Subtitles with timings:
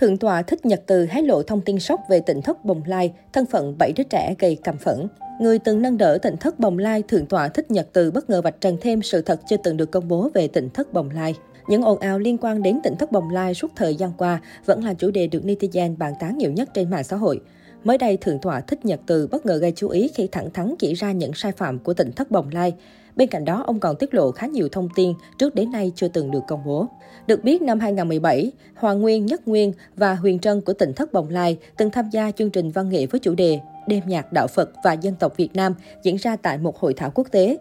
[0.00, 3.12] Thượng tòa thích Nhật Từ hé lộ thông tin sốc về tỉnh thất Bồng Lai,
[3.32, 5.06] thân phận bảy đứa trẻ gây căm phẫn.
[5.40, 8.42] Người từng nâng đỡ tỉnh thất Bồng Lai, Thượng tọa thích Nhật Từ bất ngờ
[8.42, 11.34] vạch trần thêm sự thật chưa từng được công bố về tỉnh thất Bồng Lai.
[11.68, 14.84] Những ồn ào liên quan đến tỉnh thất Bồng Lai suốt thời gian qua vẫn
[14.84, 17.40] là chủ đề được netizen bàn tán nhiều nhất trên mạng xã hội.
[17.84, 20.74] Mới đây, Thượng tọa Thích Nhật Từ bất ngờ gây chú ý khi thẳng thắn
[20.78, 22.74] chỉ ra những sai phạm của tỉnh thất Bồng Lai.
[23.18, 26.08] Bên cạnh đó, ông còn tiết lộ khá nhiều thông tin trước đến nay chưa
[26.08, 26.86] từng được công bố.
[27.26, 31.28] Được biết, năm 2017, Hoàng Nguyên, Nhất Nguyên và Huyền Trân của tỉnh thất Bồng
[31.28, 34.70] Lai từng tham gia chương trình văn nghệ với chủ đề Đêm nhạc đạo Phật
[34.84, 37.58] và dân tộc Việt Nam diễn ra tại một hội thảo quốc tế.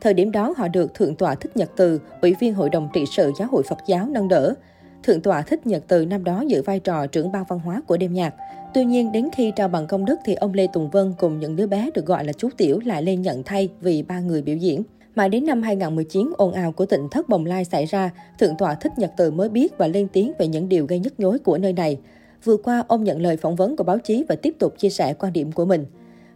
[0.00, 3.04] Thời điểm đó, họ được Thượng tọa Thích Nhật Từ, Ủy viên Hội đồng trị
[3.16, 4.54] sự Giáo hội Phật giáo nâng đỡ.
[5.02, 7.96] Thượng tọa Thích Nhật Từ năm đó giữ vai trò trưởng ban văn hóa của
[7.96, 8.34] đêm nhạc.
[8.74, 11.56] Tuy nhiên, đến khi trao bằng công đức thì ông Lê Tùng Vân cùng những
[11.56, 14.56] đứa bé được gọi là chú Tiểu lại lên nhận thay vì ba người biểu
[14.56, 14.82] diễn.
[15.14, 18.74] Mãi đến năm 2019, ồn ào của tỉnh thất Bồng Lai xảy ra, Thượng tọa
[18.74, 21.58] Thích Nhật Từ mới biết và lên tiếng về những điều gây nhức nhối của
[21.58, 21.98] nơi này.
[22.44, 25.14] Vừa qua, ông nhận lời phỏng vấn của báo chí và tiếp tục chia sẻ
[25.14, 25.86] quan điểm của mình.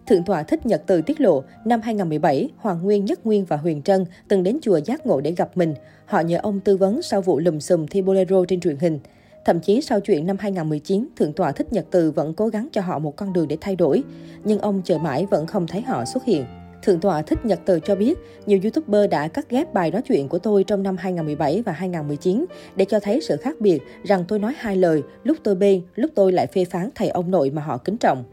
[0.06, 3.82] Thượng tọa Thích Nhật Từ tiết lộ, năm 2017, Hoàng Nguyên, Nhất Nguyên và Huyền
[3.82, 5.74] Trân từng đến chùa Giác Ngộ để gặp mình.
[6.06, 8.98] Họ nhờ ông tư vấn sau vụ lùm xùm thi bolero trên truyền hình.
[9.44, 12.80] Thậm chí sau chuyện năm 2019, Thượng tọa Thích Nhật Từ vẫn cố gắng cho
[12.80, 14.02] họ một con đường để thay đổi.
[14.44, 16.44] Nhưng ông chờ mãi vẫn không thấy họ xuất hiện.
[16.84, 20.28] Thượng tọa Thích Nhật Từ cho biết, nhiều YouTuber đã cắt ghép bài nói chuyện
[20.28, 22.44] của tôi trong năm 2017 và 2019
[22.76, 26.10] để cho thấy sự khác biệt rằng tôi nói hai lời, lúc tôi bên, lúc
[26.14, 28.24] tôi lại phê phán thầy ông nội mà họ kính trọng.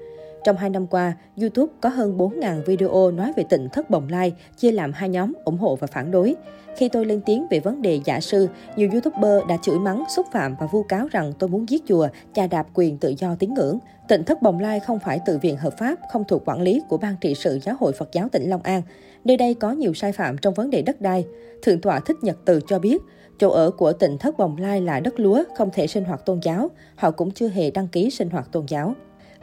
[0.44, 4.34] Trong hai năm qua, YouTube có hơn 4.000 video nói về tỉnh thất bồng lai,
[4.58, 6.36] chia làm hai nhóm ủng hộ và phản đối.
[6.78, 10.26] Khi tôi lên tiếng về vấn đề giả sư, nhiều YouTuber đã chửi mắng, xúc
[10.32, 13.54] phạm và vu cáo rằng tôi muốn giết chùa, chà đạp quyền tự do tín
[13.54, 13.80] ngưỡng.
[14.08, 16.98] Tỉnh thất bồng lai không phải tự viện hợp pháp, không thuộc quản lý của
[16.98, 18.82] Ban trị sự Giáo hội Phật giáo tỉnh Long An.
[19.24, 21.26] Nơi đây có nhiều sai phạm trong vấn đề đất đai.
[21.62, 23.02] Thượng tọa Thích Nhật Từ cho biết,
[23.40, 26.40] chỗ ở của tỉnh thất bồng lai là đất lúa, không thể sinh hoạt tôn
[26.44, 26.70] giáo.
[26.96, 28.96] Họ cũng chưa hề đăng ký sinh hoạt tôn giáo.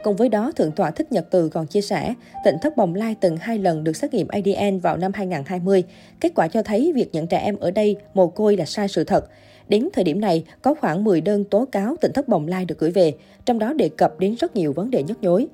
[0.03, 2.13] Cùng với đó, Thượng tọa Thích Nhật Từ còn chia sẻ,
[2.45, 5.83] tỉnh thất bồng lai từng hai lần được xét nghiệm ADN vào năm 2020.
[6.19, 9.03] Kết quả cho thấy việc nhận trẻ em ở đây mồ côi là sai sự
[9.03, 9.25] thật.
[9.69, 12.79] Đến thời điểm này, có khoảng 10 đơn tố cáo tỉnh thất bồng lai được
[12.79, 13.13] gửi về,
[13.45, 15.47] trong đó đề cập đến rất nhiều vấn đề nhức nhối.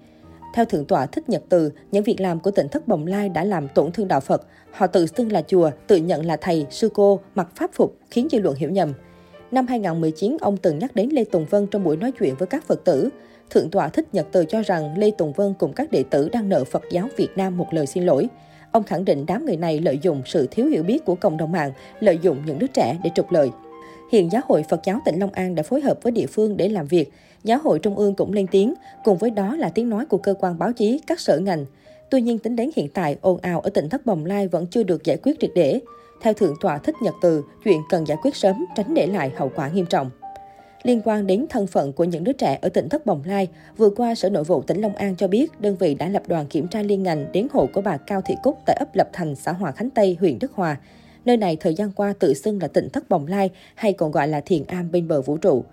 [0.54, 3.44] Theo Thượng tọa Thích Nhật Từ, những việc làm của tỉnh thất bồng lai đã
[3.44, 4.48] làm tổn thương đạo Phật.
[4.72, 8.28] Họ tự xưng là chùa, tự nhận là thầy, sư cô, mặc pháp phục, khiến
[8.32, 8.94] dư luận hiểu nhầm.
[9.56, 12.68] Năm 2019, ông từng nhắc đến Lê Tùng Vân trong buổi nói chuyện với các
[12.68, 13.10] Phật tử.
[13.50, 16.50] Thượng tọa Thích Nhật Từ cho rằng Lê Tùng Vân cùng các đệ tử đang
[16.50, 18.28] nợ Phật giáo Việt Nam một lời xin lỗi.
[18.72, 21.52] Ông khẳng định đám người này lợi dụng sự thiếu hiểu biết của cộng đồng
[21.52, 23.50] mạng, lợi dụng những đứa trẻ để trục lợi.
[24.12, 26.70] Hiện Giáo hội Phật giáo tỉnh Long An đã phối hợp với địa phương để
[26.70, 27.12] làm việc.
[27.44, 28.74] Giáo hội Trung ương cũng lên tiếng,
[29.04, 31.66] cùng với đó là tiếng nói của cơ quan báo chí, các sở ngành.
[32.10, 34.84] Tuy nhiên, tính đến hiện tại, ồn ào ở tỉnh Thất Bồng Lai vẫn chưa
[34.84, 35.80] được giải quyết triệt để.
[36.22, 39.52] Theo Thượng tọa Thích Nhật Từ, chuyện cần giải quyết sớm, tránh để lại hậu
[39.56, 40.10] quả nghiêm trọng.
[40.84, 43.90] Liên quan đến thân phận của những đứa trẻ ở tỉnh Thất Bồng Lai, vừa
[43.90, 46.68] qua Sở Nội vụ tỉnh Long An cho biết đơn vị đã lập đoàn kiểm
[46.68, 49.52] tra liên ngành đến hộ của bà Cao Thị Cúc tại ấp Lập Thành, xã
[49.52, 50.78] Hòa Khánh Tây, huyện Đức Hòa.
[51.26, 54.28] Nơi này thời gian qua tự xưng là tỉnh Thất Bồng Lai hay còn gọi
[54.28, 55.64] là Thiền Am bên bờ vũ trụ.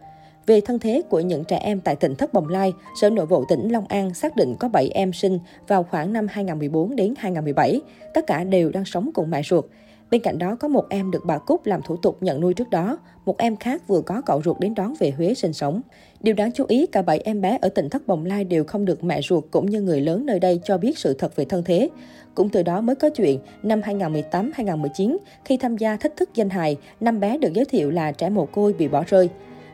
[0.46, 3.44] Về thân thế của những trẻ em tại tỉnh Thất Bồng Lai, Sở Nội vụ
[3.48, 5.38] tỉnh Long An xác định có 7 em sinh
[5.68, 7.80] vào khoảng năm 2014 đến 2017.
[8.14, 9.64] Tất cả đều đang sống cùng mẹ ruột.
[10.12, 12.70] Bên cạnh đó có một em được bà Cúc làm thủ tục nhận nuôi trước
[12.70, 15.80] đó, một em khác vừa có cậu ruột đến đón về Huế sinh sống.
[16.20, 18.84] Điều đáng chú ý, cả bảy em bé ở tỉnh Thất Bồng Lai đều không
[18.84, 21.64] được mẹ ruột cũng như người lớn nơi đây cho biết sự thật về thân
[21.64, 21.88] thế.
[22.34, 26.76] Cũng từ đó mới có chuyện, năm 2018-2019, khi tham gia thách thức danh hài,
[27.00, 29.28] năm bé được giới thiệu là trẻ mồ côi bị bỏ rơi.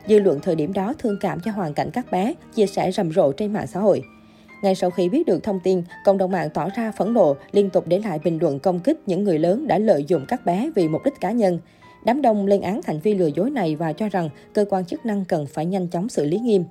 [0.07, 3.11] Dư luận thời điểm đó thương cảm cho hoàn cảnh các bé, chia sẻ rầm
[3.11, 4.03] rộ trên mạng xã hội.
[4.61, 7.69] Ngay sau khi biết được thông tin, cộng đồng mạng tỏ ra phẫn nộ, liên
[7.69, 10.71] tục để lại bình luận công kích những người lớn đã lợi dụng các bé
[10.75, 11.59] vì mục đích cá nhân.
[12.05, 15.05] Đám đông lên án hành vi lừa dối này và cho rằng cơ quan chức
[15.05, 16.63] năng cần phải nhanh chóng xử lý nghiêm.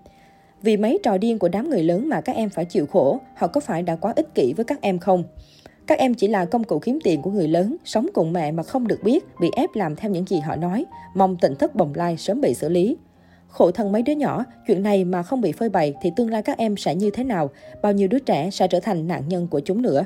[0.62, 3.46] Vì mấy trò điên của đám người lớn mà các em phải chịu khổ, họ
[3.46, 5.24] có phải đã quá ích kỷ với các em không?
[5.86, 8.62] Các em chỉ là công cụ kiếm tiền của người lớn, sống cùng mẹ mà
[8.62, 10.84] không được biết, bị ép làm theo những gì họ nói,
[11.14, 12.96] mong tỉnh thất bồng lai sớm bị xử lý.
[13.48, 16.42] Khổ thân mấy đứa nhỏ, chuyện này mà không bị phơi bày thì tương lai
[16.42, 17.50] các em sẽ như thế nào?
[17.82, 20.04] Bao nhiêu đứa trẻ sẽ trở thành nạn nhân của chúng nữa?